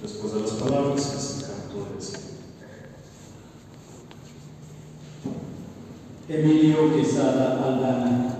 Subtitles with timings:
[0.00, 2.26] Después de las palabras, es el Señor.
[6.28, 8.36] Emilio Quesada Aldana.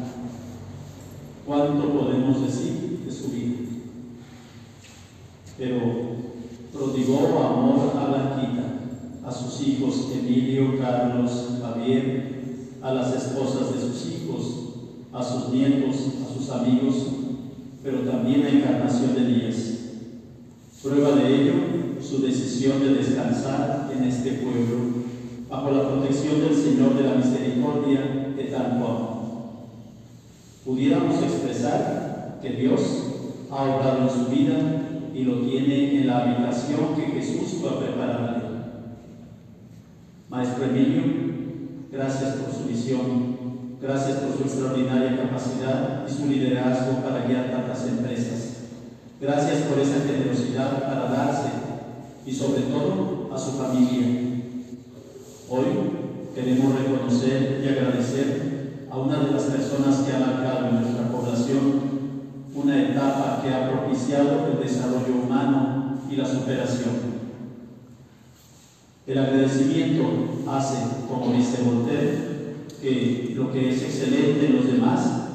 [1.44, 3.56] ¿Cuánto podemos decir de su vida?
[5.58, 5.80] Pero
[6.72, 14.06] prodigó amor a Blanquita, a sus hijos Emilio, Carlos, Javier, a las esposas de sus
[14.06, 14.42] hijos,
[15.12, 17.15] a sus nietos, a sus amigos,
[17.86, 19.74] pero también a Encarnación de Díaz.
[20.82, 21.52] Prueba de ello
[22.02, 25.04] su decisión de descansar en este pueblo,
[25.48, 29.16] bajo la protección del Señor de la Misericordia de tanto amor.
[30.64, 32.80] Pudiéramos expresar que Dios
[33.52, 34.56] ha obrado en su vida
[35.14, 38.48] y lo tiene en la habitación que Jesús fue a prepararle.
[40.28, 41.02] Maestro Emilio,
[41.92, 43.35] gracias por su visión,
[43.86, 48.56] gracias por su extraordinaria capacidad y su liderazgo para guiar tantas empresas.
[49.20, 51.50] Gracias por esa generosidad para darse
[52.26, 54.06] y sobre todo a su familia.
[55.48, 55.66] Hoy
[56.34, 61.96] queremos reconocer y agradecer a una de las personas que ha marcado en nuestra población
[62.54, 67.16] una etapa que ha propiciado el desarrollo humano y la superación.
[69.06, 70.02] El agradecimiento
[70.48, 70.78] hace,
[71.08, 72.26] como dice Voltaire,
[72.80, 75.26] que lo que es excelente en los demás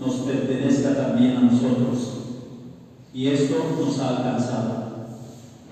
[0.00, 2.16] nos pertenezca también a nosotros.
[3.12, 4.90] Y esto nos ha alcanzado.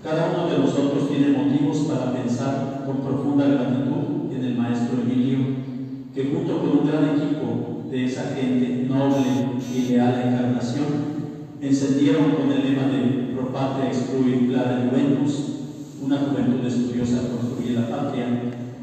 [0.02, 5.38] Cada uno de nosotros tiene motivos para pensar con profunda gratitud en el Maestro Emilio,
[6.14, 9.24] que junto con un gran equipo de esa gente noble
[9.74, 10.86] y leal a encarnación,
[11.60, 15.44] encendieron con el lema de Pro Patria Excluir Clara Juventus,
[16.02, 18.26] una juventud estudiosa construye la patria,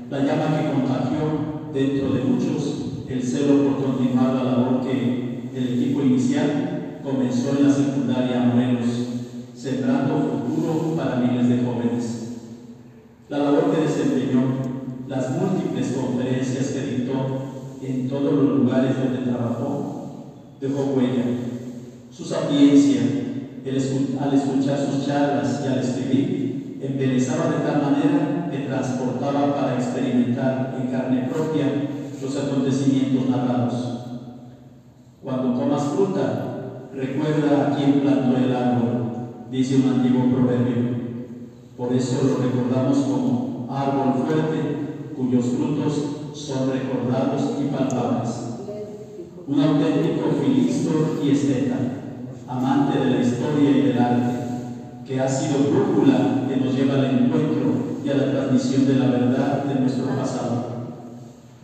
[0.09, 1.44] la llama que contagió
[1.75, 7.67] dentro de muchos el celo por continuar la labor que el equipo inicial comenzó en
[7.67, 12.37] la secundaria Morelos, sembrando futuro para miles de jóvenes.
[13.27, 14.41] La labor que desempeñó,
[15.09, 17.41] las múltiples conferencias que dictó
[17.81, 20.23] en todos los lugares donde trabajó,
[20.61, 21.25] dejó huella.
[22.09, 23.01] Su sapiencia,
[24.21, 30.71] al escuchar sus charlas y al escribir, embelezaba de tal manera que transportaba para experimentar
[30.77, 31.71] en carne propia
[32.21, 33.91] los acontecimientos narrados.
[35.23, 39.11] Cuando comas fruta, recuerda a quien plantó el árbol,
[39.49, 40.77] dice un antiguo proverbio.
[41.77, 44.61] Por eso lo recordamos como árbol fuerte,
[45.15, 46.01] cuyos frutos
[46.33, 48.51] son recordados y palpables.
[49.47, 50.91] Un auténtico filisto
[51.21, 51.79] y esteta,
[52.47, 54.44] amante de la historia y del arte,
[55.07, 59.05] que ha sido brújula que nos lleva al encuentro y a la transmisión de la
[59.05, 60.65] verdad de nuestro pasado.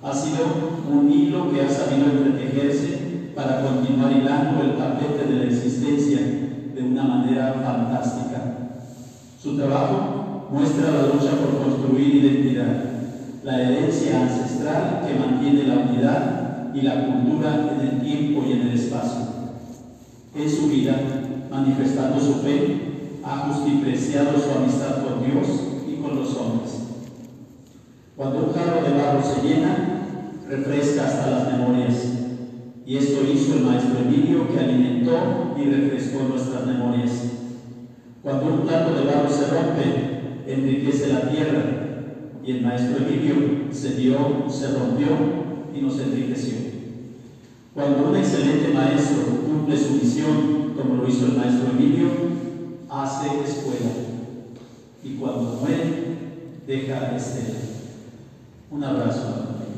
[0.04, 0.46] Ha sido
[0.92, 6.20] un hilo que ha sabido entretejerse para continuar hilando el tapete de la existencia
[6.76, 8.78] de una manera fantástica.
[9.42, 12.76] Su trabajo muestra la lucha por construir identidad,
[13.44, 18.62] la herencia ancestral que mantiene la unidad y la cultura en el tiempo y en
[18.62, 19.22] el espacio.
[20.36, 20.96] En su vida,
[21.50, 22.91] manifestando su fe,
[23.24, 25.48] ha justipreciado su amistad con Dios
[25.88, 26.80] y con los hombres.
[28.16, 30.02] Cuando un jarro de barro se llena,
[30.48, 32.14] refresca hasta las memorias.
[32.86, 37.12] Y esto hizo el maestro Emilio que alimentó y refrescó nuestras memorias.
[38.24, 41.64] Cuando un plato de barro se rompe, enriquece la tierra.
[42.44, 45.08] Y el maestro Emilio se dio, se rompió
[45.76, 46.56] y nos enriqueció.
[47.74, 52.08] Cuando un excelente maestro cumple su misión, como lo hizo el maestro Emilio,
[52.92, 53.92] hace escuela.
[55.02, 56.18] Y cuando muere,
[56.68, 57.60] deja estela.
[58.70, 59.71] Un abrazo.